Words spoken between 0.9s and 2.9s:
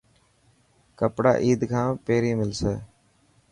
ڪپڙا عيد کان پهرين ملسي؟